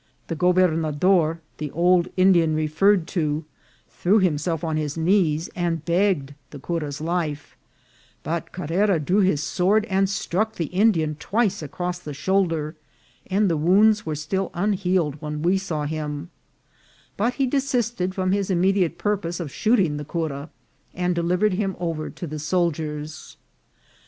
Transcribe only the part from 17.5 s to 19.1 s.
AT QUEZALTENANGO. 207 desisted from his immediate